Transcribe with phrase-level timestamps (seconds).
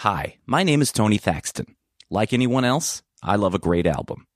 [0.00, 1.76] Hi, my name is Tony Thaxton.
[2.08, 4.26] Like anyone else, I love a great album.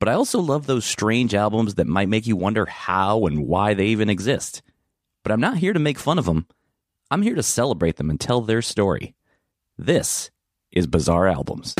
[0.00, 3.74] But I also love those strange albums that might make you wonder how and why
[3.74, 4.62] they even exist.
[5.22, 6.46] But I'm not here to make fun of them.
[7.10, 9.14] I'm here to celebrate them and tell their story.
[9.76, 10.30] This
[10.70, 11.74] is Bizarre Albums.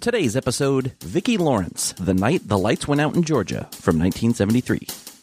[0.00, 5.15] Today's episode Vicki Lawrence, The Night the Lights Went Out in Georgia from 1973.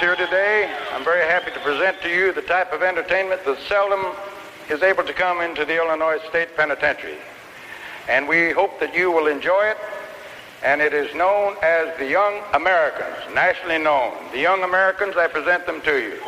[0.00, 0.72] Here today.
[0.92, 4.06] I'm very happy to present to you the type of entertainment that seldom
[4.70, 7.16] is able to come into the Illinois State Penitentiary.
[8.08, 9.76] And we hope that you will enjoy it.
[10.62, 14.14] And it is known as the Young Americans, nationally known.
[14.30, 16.18] The Young Americans, I present them to you.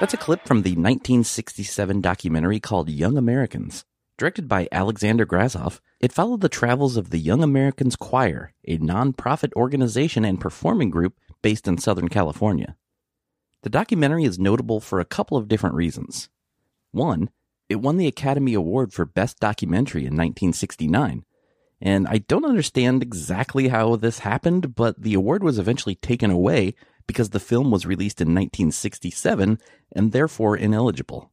[0.00, 3.84] That's a clip from the 1967 documentary called Young Americans.
[4.16, 9.52] Directed by Alexander Grasshoff, it followed the travels of the Young Americans Choir, a nonprofit
[9.52, 12.76] organization and performing group based in Southern California.
[13.60, 16.30] The documentary is notable for a couple of different reasons.
[16.92, 17.28] One,
[17.68, 21.26] it won the Academy Award for Best Documentary in 1969.
[21.82, 26.74] And I don't understand exactly how this happened, but the award was eventually taken away
[27.10, 29.58] because the film was released in 1967
[29.96, 31.28] and therefore ineligible.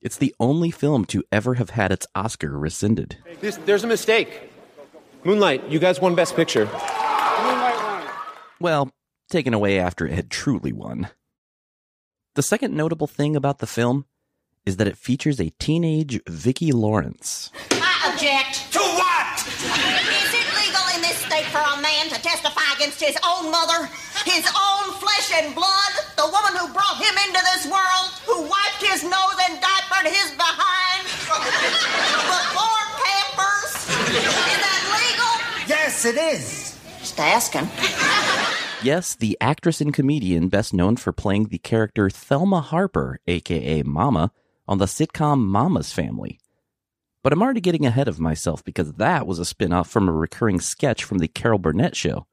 [0.00, 3.18] It's the only film to ever have had its Oscar rescinded.
[3.42, 4.50] This, there's a mistake.
[5.22, 6.64] Moonlight, you guys won Best Picture.
[6.64, 8.02] Moonlight won.
[8.60, 8.92] Well,
[9.28, 11.10] taken away after it had truly won.
[12.34, 14.06] The second notable thing about the film
[14.64, 17.50] is that it features a teenage Vicki Lawrence.
[17.72, 18.72] I object.
[18.72, 19.44] To what?
[19.44, 23.88] Is it legal in this state for a man to testify against his own mother,
[24.24, 28.80] his own flesh and blood, the woman who brought him into this world, who wiped
[28.80, 31.04] his nose and diapered his behind,
[32.32, 33.72] before Pampers?
[34.16, 35.34] Is that legal?
[35.68, 36.78] Yes, it is.
[37.00, 37.68] Just asking.
[38.82, 44.30] Yes, the actress and comedian best known for playing the character Thelma Harper, aka Mama,
[44.66, 46.38] on the sitcom Mama's Family.
[47.22, 50.12] But I'm already getting ahead of myself because that was a spin off from a
[50.12, 52.26] recurring sketch from the Carol Burnett show.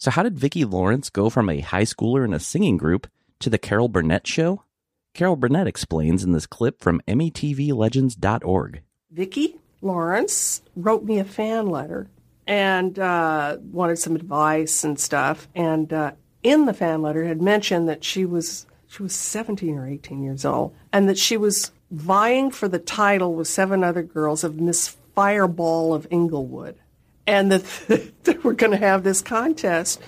[0.00, 3.06] So, how did Vicki Lawrence go from a high schooler in a singing group
[3.38, 4.64] to the Carol Burnett show?
[5.12, 8.80] Carol Burnett explains in this clip from EmmyTVLegends.org.
[9.10, 12.08] Vicki Lawrence wrote me a fan letter
[12.46, 15.48] and uh, wanted some advice and stuff.
[15.54, 16.12] And uh,
[16.42, 20.46] in the fan letter, had mentioned that she was she was 17 or 18 years
[20.46, 24.96] old, and that she was vying for the title with seven other girls of Miss
[25.14, 26.76] Fireball of Inglewood,
[27.26, 30.00] and that they were going to have this contest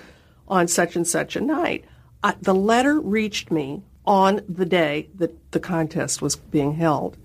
[0.49, 1.85] on such and such a night.
[2.23, 7.17] Uh, the letter reached me on the day that the contest was being held.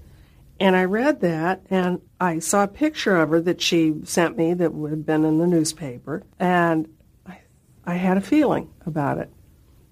[0.60, 4.54] And I read that and I saw a picture of her that she sent me
[4.56, 6.24] that had been in the newspaper.
[6.40, 6.88] And
[7.26, 7.40] I,
[7.86, 9.32] I had a feeling about it.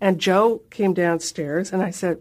[0.02, 2.20] And Joe came downstairs and I said,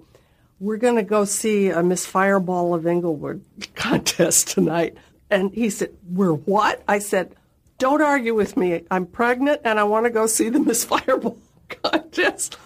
[0.61, 4.97] We're going to go see a Miss Fireball of Inglewood contest tonight.
[5.31, 6.83] And he said, We're what?
[6.87, 7.35] I said,
[7.85, 8.83] Don't argue with me.
[8.91, 11.37] I'm pregnant and I want to go see the Miss Fireball
[11.69, 12.57] contest.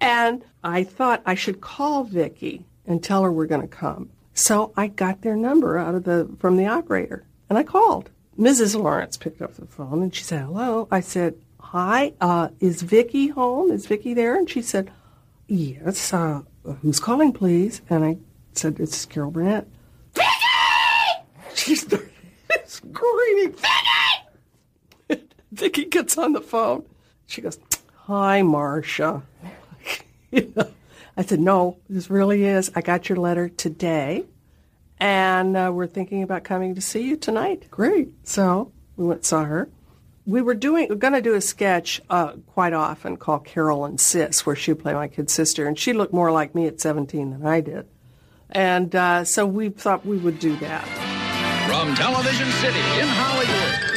[0.00, 4.10] And I thought I should call Vicki and tell her we're going to come.
[4.34, 8.10] So I got their number out of the from the operator and I called.
[8.38, 8.80] Mrs.
[8.80, 13.26] Lawrence picked up the phone and she said, "Hello." I said, "Hi, uh, is Vicki
[13.26, 13.72] home?
[13.72, 14.92] Is Vicki there?" And she said,
[15.48, 16.14] "Yes.
[16.14, 16.42] Uh,
[16.82, 18.18] who's calling, please?" And I
[18.52, 19.66] said, "It's Carol Burnett."
[20.14, 20.28] Vicki!
[21.56, 22.12] She started
[22.66, 24.27] screaming, "Vicki!"
[25.52, 26.84] Vicki gets on the phone.
[27.26, 27.58] She goes,
[28.06, 29.22] "Hi, Marcia."
[30.30, 30.68] you know.
[31.18, 32.70] I said, no, this really is.
[32.76, 34.24] I got your letter today,
[35.00, 37.68] and uh, we're thinking about coming to see you tonight.
[37.72, 38.10] Great.
[38.22, 39.68] So we went saw her.
[40.26, 44.00] We were doing, we're going to do a sketch uh, quite often called Carol and
[44.00, 46.80] Sis, where she would play my kid sister, and she looked more like me at
[46.80, 47.88] 17 than I did.
[48.50, 50.86] And uh, so we thought we would do that.
[51.66, 53.87] From Television City in Hollywood.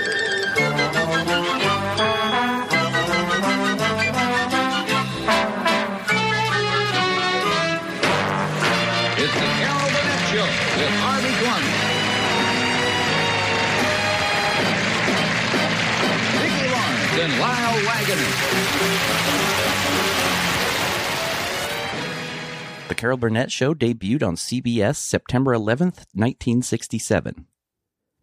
[22.87, 27.45] The Carol Burnett Show debuted on CBS September 11th, 1967.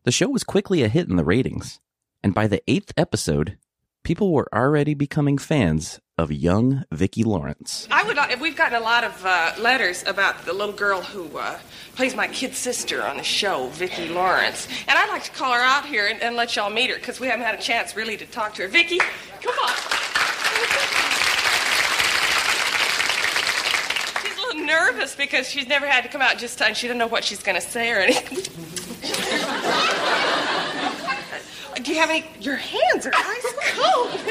[0.05, 1.81] The show was quickly a hit in the ratings,
[2.23, 3.57] and by the eighth episode,
[4.05, 7.89] people were already becoming fans of young Vicki Lawrence.
[7.91, 8.19] I would.
[8.41, 11.59] We've gotten a lot of uh, letters about the little girl who uh,
[11.95, 15.61] plays my kid sister on the show, Vicki Lawrence, and I'd like to call her
[15.61, 18.17] out here and, and let y'all meet her because we haven't had a chance really
[18.17, 18.69] to talk to her.
[18.69, 18.99] Vicki,
[19.41, 20.28] come on.
[24.23, 26.99] She's a little nervous because she's never had to come out just and she doesn't
[26.99, 28.39] know what she's going to say or anything.
[31.83, 32.25] Do you have any?
[32.41, 34.21] Your hands are ice cold.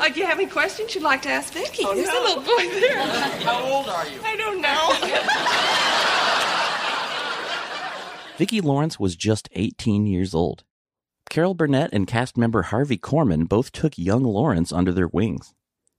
[0.00, 1.84] Uh, do you have any questions you'd like to ask Vicki?
[1.84, 2.96] There's a little boy there.
[3.44, 4.18] How old are you?
[4.24, 4.92] I don't know.
[8.38, 10.64] Vicki Lawrence was just 18 years old.
[11.32, 15.54] Carol Burnett and cast member Harvey Korman both took young Lawrence under their wings.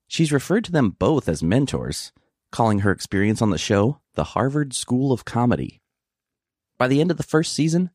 [0.07, 2.11] She's referred to them both as mentors,
[2.51, 5.81] calling her experience on the show the Harvard School of Comedy.
[6.77, 7.89] By the end of the first season,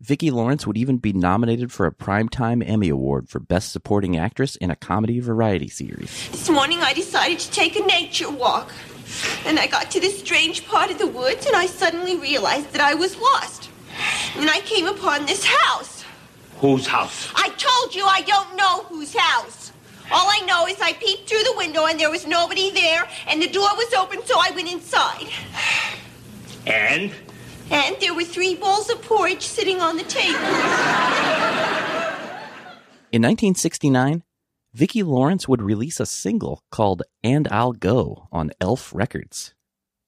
[0.00, 4.56] Vicki Lawrence would even be nominated for a Primetime Emmy Award for Best Supporting Actress
[4.56, 6.10] in a Comedy Variety Series.
[6.32, 8.72] This morning I decided to take a nature walk.
[9.46, 12.80] And I got to this strange part of the woods and I suddenly realized that
[12.80, 13.70] I was lost.
[14.34, 15.99] And I came upon this house.
[16.60, 17.32] Whose house?
[17.34, 19.72] I told you I don't know whose house.
[20.12, 23.40] All I know is I peeped through the window and there was nobody there and
[23.40, 25.28] the door was open so I went inside.
[26.66, 27.12] And?
[27.70, 30.38] And there were three bowls of porridge sitting on the table.
[33.12, 34.22] In 1969,
[34.74, 39.54] Vicki Lawrence would release a single called And I'll Go on Elf Records.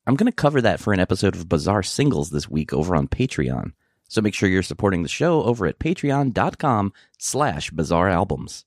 [0.06, 3.08] I'm going to cover that for an episode of Bizarre Singles this week over on
[3.08, 3.72] Patreon.
[4.12, 8.66] So make sure you're supporting the show over at patreon.com slash bizarre albums.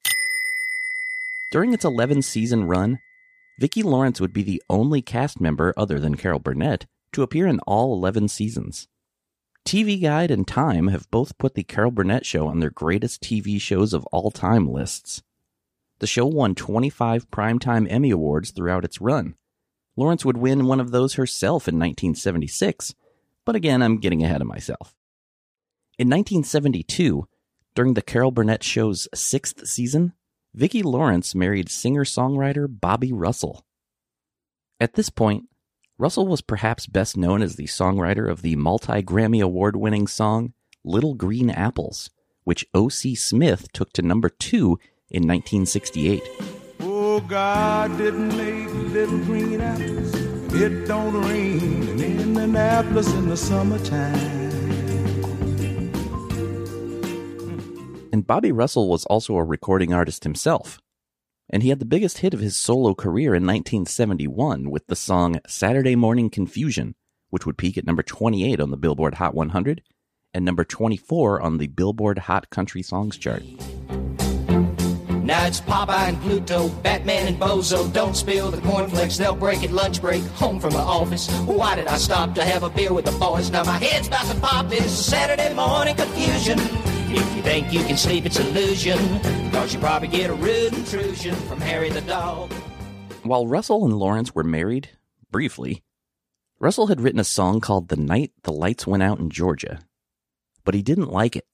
[1.51, 2.97] During its 11 season run,
[3.59, 7.59] Vicki Lawrence would be the only cast member other than Carol Burnett to appear in
[7.67, 8.87] all 11 seasons.
[9.67, 13.61] TV Guide and Time have both put the Carol Burnett show on their greatest TV
[13.61, 15.21] shows of all time lists.
[15.99, 19.35] The show won 25 Primetime Emmy Awards throughout its run.
[19.95, 22.95] Lawrence would win one of those herself in 1976,
[23.45, 24.95] but again, I'm getting ahead of myself.
[25.97, 27.25] In 1972,
[27.73, 30.11] during the Carol Burnett show's sixth season,
[30.53, 33.65] Vicki Lawrence married singer-songwriter Bobby Russell.
[34.77, 35.45] At this point,
[35.97, 40.53] Russell was perhaps best known as the songwriter of the multi-Grammy award-winning song
[40.83, 42.09] Little Green Apples,
[42.43, 43.15] which O.C.
[43.15, 44.77] Smith took to number 2
[45.09, 46.21] in 1968.
[46.81, 50.13] Oh, God didn't make little green apples.
[50.53, 54.44] It don't rain in Indianapolis in the summertime.
[58.25, 60.79] Bobby Russell was also a recording artist himself.
[61.47, 65.39] And he had the biggest hit of his solo career in 1971 with the song
[65.45, 66.95] Saturday Morning Confusion,
[67.29, 69.83] which would peak at number 28 on the Billboard Hot 100
[70.33, 73.43] and number 24 on the Billboard Hot Country Songs chart.
[75.23, 77.91] Now it's Popeye and Pluto, Batman and Bozo.
[77.93, 80.23] Don't spill the cornflakes, they'll break at lunch break.
[80.37, 81.29] Home from the office.
[81.41, 83.51] Why did I stop to have a beer with the boys?
[83.51, 84.71] Now my head's about to pop.
[84.71, 86.94] It's Saturday morning confusion.
[87.07, 88.97] If you think you can sleep, it's illusion.
[89.51, 92.51] Cause you probably get a rude intrusion from Harry the dog.
[93.23, 94.89] While Russell and Lawrence were married,
[95.31, 95.83] briefly,
[96.59, 99.79] Russell had written a song called The Night the Lights Went Out in Georgia.
[100.63, 101.45] But he didn't like it.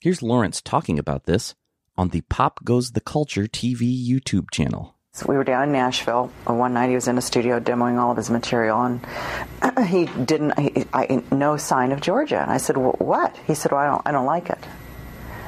[0.00, 1.54] Here's Lawrence talking about this
[1.96, 4.94] on the Pop Goes the Culture TV YouTube channel.
[5.12, 6.30] So we were down in Nashville.
[6.48, 10.06] uh, One night he was in a studio demoing all of his material, and he
[10.24, 10.58] didn't.
[10.58, 12.42] He, I, no sign of Georgia.
[12.42, 14.02] And I said, "Wh- "What?" He said, "Well, I don't.
[14.06, 14.58] I don't like it."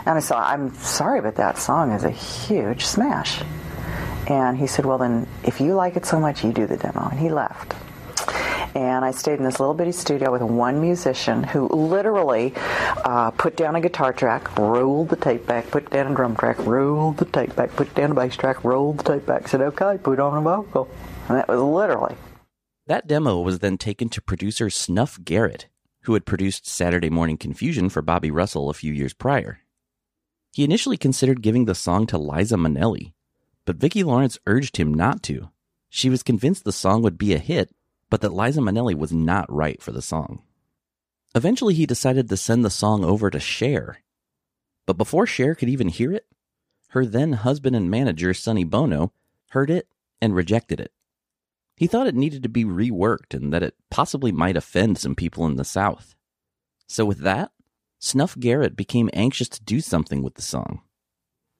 [0.06, 3.42] And I said, "I'm sorry, but that song is a huge smash."
[4.28, 7.08] And he said, "Well, then, if you like it so much, you do the demo."
[7.10, 7.74] And he left.
[8.76, 12.52] And I stayed in this little bitty studio with one musician who literally
[13.04, 16.58] uh, put down a guitar track, rolled the tape back, put down a drum track,
[16.58, 19.96] rolled the tape back, put down a bass track, rolled the tape back, said, okay,
[20.02, 20.90] put on a vocal.
[21.28, 22.16] And that was literally.
[22.86, 25.68] That demo was then taken to producer Snuff Garrett,
[26.02, 29.60] who had produced Saturday Morning Confusion for Bobby Russell a few years prior.
[30.56, 33.12] He initially considered giving the song to Liza Minnelli,
[33.66, 35.50] but Vicki Lawrence urged him not to.
[35.90, 37.74] She was convinced the song would be a hit,
[38.08, 40.42] but that Liza Minnelli was not right for the song.
[41.34, 43.98] Eventually, he decided to send the song over to Cher.
[44.86, 46.24] But before Cher could even hear it,
[46.88, 49.12] her then husband and manager, Sonny Bono,
[49.50, 49.88] heard it
[50.22, 50.90] and rejected it.
[51.76, 55.44] He thought it needed to be reworked and that it possibly might offend some people
[55.44, 56.14] in the South.
[56.86, 57.52] So, with that,
[58.06, 60.82] Snuff Garrett became anxious to do something with the song.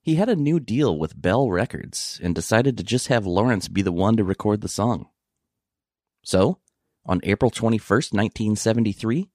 [0.01, 3.83] He had a new deal with Bell Records and decided to just have Lawrence be
[3.83, 5.09] the one to record the song.
[6.23, 6.61] So,
[7.05, 9.29] on April 21st, 1973,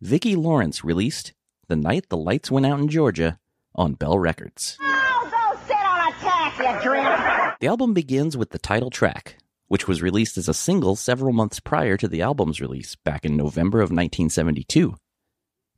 [0.00, 1.34] Vicki Lawrence released
[1.68, 3.38] The Night the Lights Went Out in Georgia
[3.76, 4.76] on Bell Records.
[4.80, 7.60] Go sit on a tack.
[7.60, 9.36] The album begins with the title track,
[9.68, 13.36] which was released as a single several months prior to the album's release back in
[13.36, 14.96] November of 1972.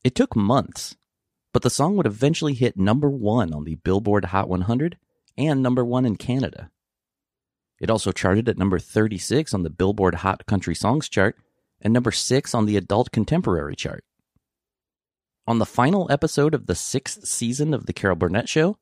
[0.05, 0.97] It took months,
[1.53, 4.99] but the song would eventually hit number one on the Billboard Hot 100
[5.39, 6.71] and number one in Canada.
[7.81, 11.37] It also charted at number 36 on the Billboard Hot Country Songs chart
[11.81, 14.05] and number 6 on the Adult Contemporary chart.
[15.47, 18.79] On the final episode of the sixth season of The Carol Burnett Show,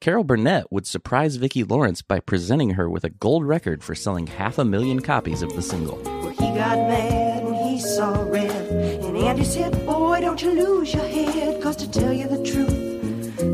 [0.00, 4.26] Carol Burnett would surprise Vicki Lawrence by presenting her with a gold record for selling
[4.26, 6.00] half a million copies of the single.
[6.04, 8.50] Well, he got mad when he saw red.
[8.50, 9.83] And Andy said,
[10.36, 11.62] don't you lose your head.
[11.62, 12.74] Cause to tell you the truth,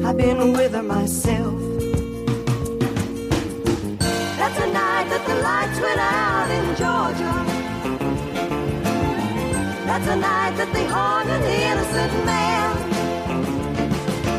[0.03, 1.61] I've been with her myself.
[4.39, 7.35] That's the night that the lights went out in Georgia.
[9.89, 10.87] That's the night that they
[11.69, 12.71] innocent man.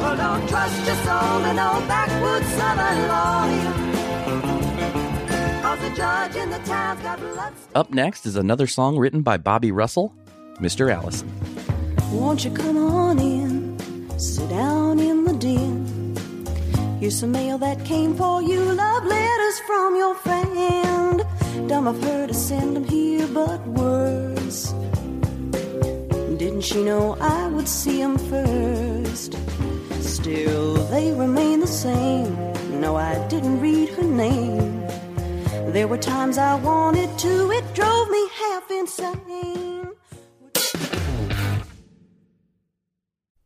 [0.02, 3.78] Well, don't trust your soul no backwoods southern lawyer.
[7.76, 10.16] Up next is another song written by Bobby Russell,
[10.60, 10.92] Mr.
[10.92, 11.30] Allison.
[12.12, 13.77] Won't you come on in?
[14.20, 16.15] Sit down in the den.
[17.00, 18.60] Here's some mail that came for you.
[18.60, 21.24] Love letters from your friend.
[21.68, 24.74] Dumb of her to send them here, but words.
[26.38, 29.38] Didn't she know I would see 'em first?
[30.01, 32.36] Still, they remain the same.
[32.80, 34.86] No, I didn't read her name.
[35.72, 39.71] There were times I wanted to, it drove me half insane.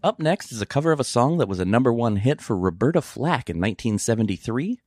[0.00, 2.56] Up next is a cover of a song that was a number one hit for
[2.56, 4.78] Roberta Flack in 1973,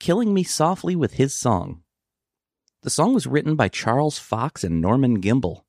[0.00, 1.82] Killing Me Softly with His Song.
[2.82, 5.64] The song was written by Charles Fox and Norman Gimbel.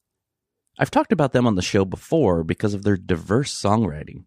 [0.80, 4.25] I've talked about them on the show before because of their diverse songwriting.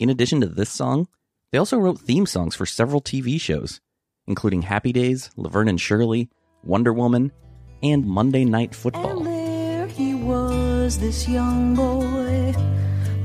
[0.00, 1.06] In addition to this song,
[1.52, 3.80] they also wrote theme songs for several TV shows,
[4.26, 6.30] including Happy Days, Laverne and Shirley,
[6.64, 7.30] Wonder Woman,
[7.80, 9.18] and Monday Night Football.
[9.18, 12.54] And there he was, this young boy,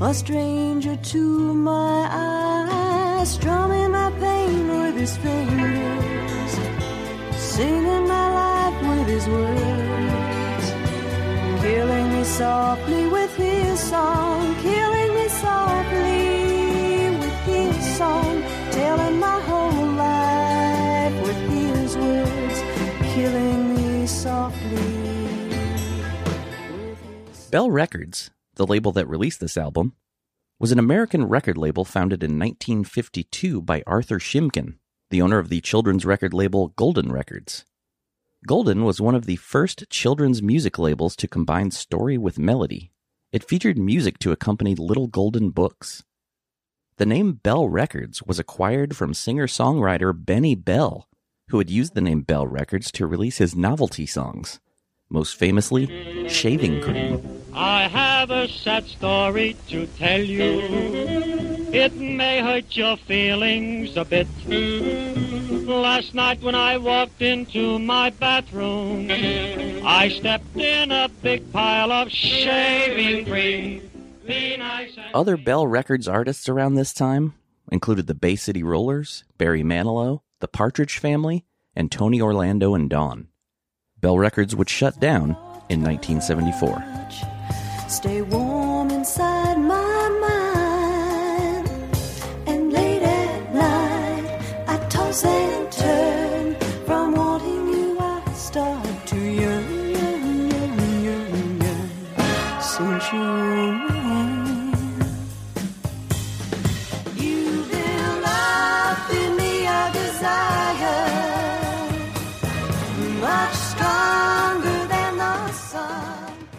[0.02, 6.52] a stranger to my eyes, strumming my pain with his fingers,
[7.38, 10.72] singing my life with his words,
[11.62, 19.88] killing me softly with his song, killing me softly with his song, telling my whole
[19.96, 22.60] life with his words,
[23.14, 25.06] killing me softly.
[27.50, 29.94] Bell Records, the label that released this album,
[30.60, 34.76] was an American record label founded in 1952 by Arthur Shimkin,
[35.10, 37.66] the owner of the children's record label Golden Records.
[38.48, 42.92] Golden was one of the first children's music labels to combine story with melody.
[43.32, 46.04] It featured music to accompany little golden books.
[46.98, 51.10] The name Bell Records was acquired from singer songwriter Benny Bell,
[51.50, 54.60] who had used the name Bell Records to release his novelty songs,
[55.10, 57.45] most famously, Shaving Cream.
[57.58, 60.60] I have a sad story to tell you.
[61.72, 64.28] It may hurt your feelings a bit.
[65.66, 72.12] Last night when I walked into my bathroom, I stepped in a big pile of
[72.12, 73.90] shaving cream.
[74.28, 77.36] Nice Other Bell Records artists around this time
[77.72, 83.30] included the Bay City Rollers, Barry Manilow, the Partridge Family, and Tony Orlando and Dawn.
[84.02, 85.38] Bell Records would shut down
[85.70, 87.35] in 1974
[87.88, 91.70] stay warm inside my mind.
[92.48, 99.90] And late at night, I toss and turn from wanting you, I start to yearn,
[99.96, 102.62] yearn, yearn, yearn, yearn.
[102.62, 103.96] Since you.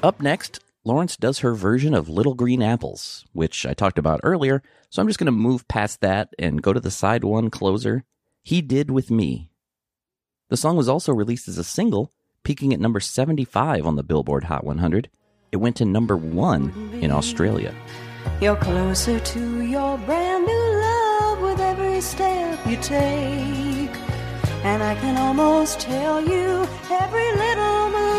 [0.02, 4.62] Up next, Lawrence does her version of Little Green Apples, which I talked about earlier,
[4.88, 8.04] so I'm just going to move past that and go to the side one closer,
[8.44, 9.50] He Did With Me.
[10.48, 12.12] The song was also released as a single,
[12.44, 15.10] peaking at number 75 on the Billboard Hot 100.
[15.50, 16.70] It went to number one
[17.02, 17.74] in Australia.
[18.40, 23.96] You're closer to your brand new love with every step you take.
[24.62, 28.15] And I can almost tell you every little move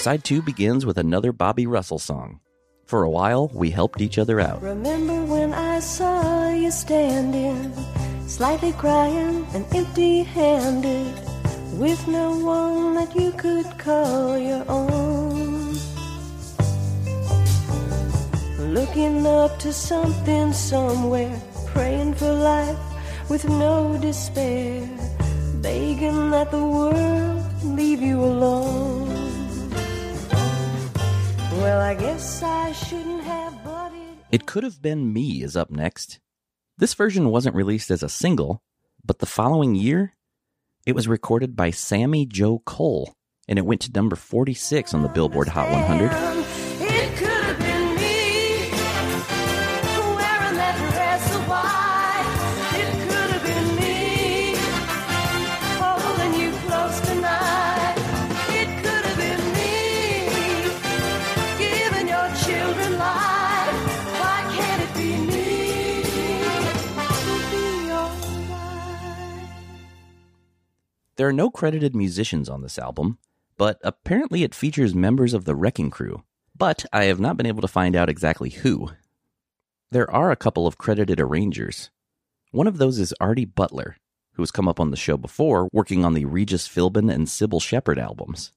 [0.00, 2.40] Side two begins with another Bobby Russell song.
[2.86, 4.62] For a while, we helped each other out.
[4.62, 7.70] Remember when I saw you standing,
[8.26, 11.12] slightly crying and empty handed,
[11.78, 15.76] with no one that you could call your own?
[18.72, 21.38] Looking up to something somewhere,
[21.74, 22.78] praying for life
[23.28, 24.80] with no despair,
[25.60, 27.09] begging that the world
[32.02, 34.16] I shouldn't have bloodied.
[34.32, 36.18] It Could Have Been Me is up next.
[36.78, 38.62] This version wasn't released as a single,
[39.04, 40.14] but the following year,
[40.86, 43.14] it was recorded by Sami Jo Cole,
[43.46, 46.39] and it went to number 46 on the Billboard Hot 100.
[71.20, 73.18] There are no credited musicians on this album,
[73.58, 76.22] but apparently it features members of the Wrecking Crew.
[76.56, 78.92] But I have not been able to find out exactly who.
[79.90, 81.90] There are a couple of credited arrangers.
[82.52, 83.96] One of those is Artie Butler,
[84.32, 87.60] who has come up on the show before, working on the Regis Philbin and Cybill
[87.60, 88.52] Shepherd albums.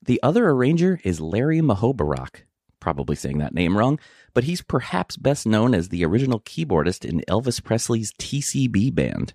[0.00, 2.42] The other arranger is Larry Muhoberac,
[2.78, 3.98] probably saying that name wrong,
[4.32, 9.34] but he's perhaps best known as the original keyboardist in Elvis Presley's TCB band.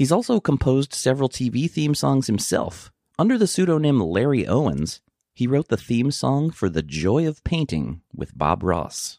[0.00, 2.90] He's also composed several TV theme songs himself.
[3.18, 5.02] Under the pseudonym Larry Owens,
[5.34, 9.18] he wrote the theme song for The Joy of Painting with Bob Ross.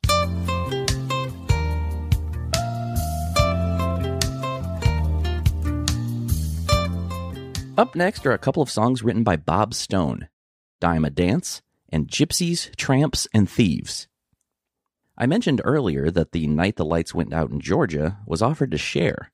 [7.78, 10.30] Up next are a couple of songs written by Bob Stone
[10.80, 14.08] Dime a Dance and Gypsies, Tramps, and Thieves.
[15.15, 18.80] I mentioned earlier that the Night the Lights Went Out in Georgia was offered to
[18.80, 19.32] Cher.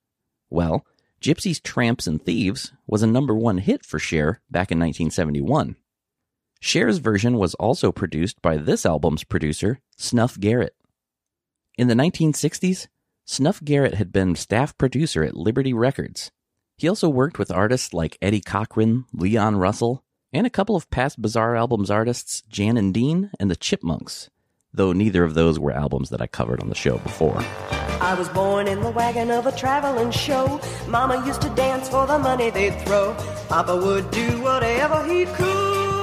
[0.50, 0.86] Well,
[1.22, 5.76] Gypsies, Tramps, and Thieves was a number one hit for Cher back in 1971.
[6.60, 10.76] Cher's version was also produced by this album's producer, Snuff Garrett.
[11.78, 12.88] In the 1960s,
[13.26, 16.32] Snuff Garrett had been staff producer at Liberty Records.
[16.78, 21.22] He also worked with artists like Eddie Cochran, Leon Russell, and a couple of past
[21.22, 24.30] Bizarre Albums artists, Jan and Dean and the Chipmunks,
[24.78, 27.44] though neither of those were albums that I covered on the show before.
[28.00, 30.62] I was born in the wagon of a traveling show.
[30.88, 33.16] Mama used to dance for the money they'd throw.
[33.50, 35.98] Papa would do whatever he could.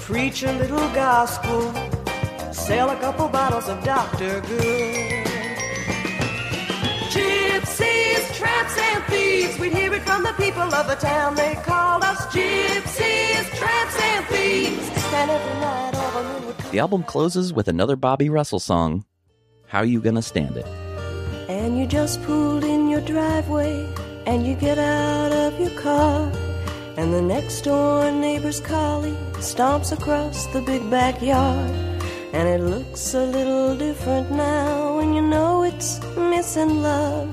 [0.00, 1.72] Preach a little gospel,
[2.52, 4.40] sell a couple bottles of Dr.
[4.42, 5.26] Good.
[7.14, 9.58] Gypsies, tramps, and thieves.
[9.58, 11.34] We'd hear it from the people of the town.
[11.34, 14.90] They called us gypsies, tramps, and thieves.
[15.14, 15.93] And every night
[16.74, 19.04] the album closes with another Bobby Russell song,
[19.68, 20.66] How You Gonna Stand It?
[21.48, 23.88] And you just pulled in your driveway
[24.26, 26.32] and you get out of your car.
[26.96, 31.70] And the next door neighbor's collie stomps across the big backyard.
[32.32, 37.28] And it looks a little different now when you know it's missing love.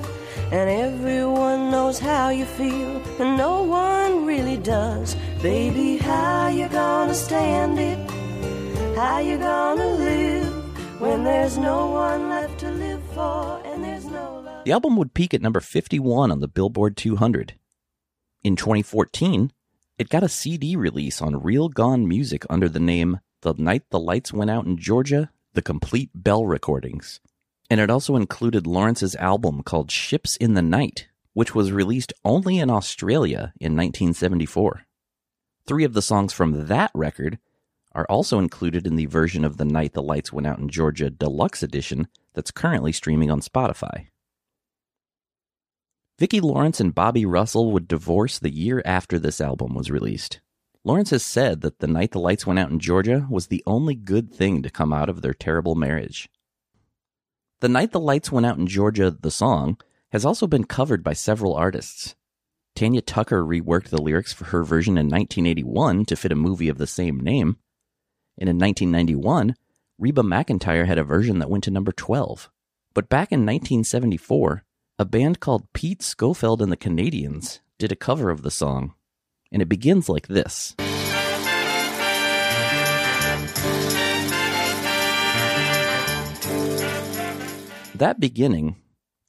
[0.51, 5.15] And everyone knows how you feel, and no one really does.
[5.41, 8.20] Baby, how you gonna stand it?
[9.01, 14.43] How you gonna live when there's no one left to live for and there's no
[14.45, 14.63] love?
[14.63, 17.55] The album would peak at number 51 on the Billboard 200.
[18.43, 19.53] In 2014,
[19.97, 23.99] it got a CD release on Real Gone Music under the name The Night the
[23.99, 27.19] Lights Went Out in Georgia, The Complete Bell Recordings.
[27.71, 32.59] And it also included Lawrence's album called Ships in the Night, which was released only
[32.59, 34.83] in Australia in 1974.
[35.65, 37.39] Three of the songs from that record
[37.93, 41.09] are also included in the version of The Night the Lights Went Out in Georgia
[41.09, 44.07] Deluxe Edition that's currently streaming on Spotify.
[46.17, 50.39] Vicki Lawrence and Bobby Russell would divorce the year after this album was released.
[50.83, 53.95] Lawrence has said that The Night the Lights Went Out in Georgia was the only
[53.95, 56.29] good thing to come out of their terrible marriage.
[57.59, 59.77] The Night the Lights Went Out in Georgia, the song,
[60.11, 62.15] has also been covered by several artists.
[62.75, 66.77] Tanya Tucker reworked the lyrics for her version in 1981 to fit a movie of
[66.77, 67.57] the same name.
[68.37, 69.55] And in 1991,
[69.97, 72.49] Reba McEntire had a version that went to number 12.
[72.93, 74.63] But back in 1974,
[74.99, 78.93] a band called Pete Schofield and the Canadians did a cover of the song.
[79.51, 80.75] And it begins like this.
[87.95, 88.77] That beginning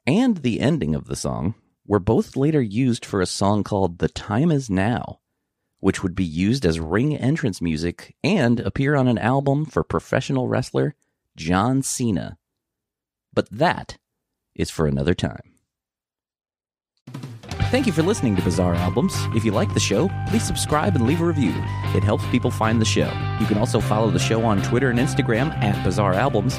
[0.07, 1.55] and the ending of the song
[1.87, 5.21] were both later used for a song called The Time Is Now,
[5.83, 10.47] which would be used as ring entrance music and appear on an album for professional
[10.47, 10.95] wrestler
[11.35, 12.39] John Cena.
[13.35, 13.99] But that
[14.55, 15.43] is for another time.
[17.73, 19.13] Thank you for listening to Bizarre Albums.
[19.35, 21.53] If you like the show, please subscribe and leave a review.
[21.97, 23.11] It helps people find the show.
[23.41, 26.59] You can also follow the show on Twitter and Instagram at Bizarre Albums,